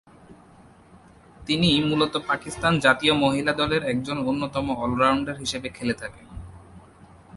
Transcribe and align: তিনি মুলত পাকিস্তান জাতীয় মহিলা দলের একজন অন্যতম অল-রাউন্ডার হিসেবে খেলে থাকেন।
তিনি 1.47 1.81
মুলত 1.81 2.13
পাকিস্তান 2.27 2.73
জাতীয় 2.79 3.13
মহিলা 3.13 3.53
দলের 3.53 3.83
একজন 3.83 4.17
অন্যতম 4.25 4.65
অল-রাউন্ডার 4.75 5.35
হিসেবে 5.39 5.69
খেলে 5.69 5.93
থাকেন। 5.93 6.25